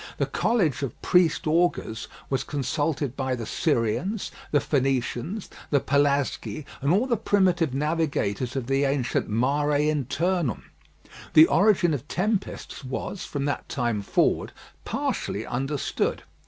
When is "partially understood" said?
14.85-16.23